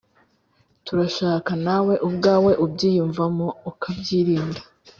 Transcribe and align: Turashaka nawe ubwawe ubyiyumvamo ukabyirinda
Turashaka 0.85 1.51
nawe 1.65 1.93
ubwawe 2.07 2.51
ubyiyumvamo 2.65 3.47
ukabyirinda 3.69 4.61